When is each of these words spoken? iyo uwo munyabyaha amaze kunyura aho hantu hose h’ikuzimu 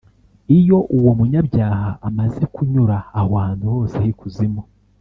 iyo 0.57 0.77
uwo 0.97 1.11
munyabyaha 1.19 1.89
amaze 2.07 2.41
kunyura 2.53 2.97
aho 3.19 3.31
hantu 3.43 3.65
hose 3.73 3.95
h’ikuzimu 4.03 4.61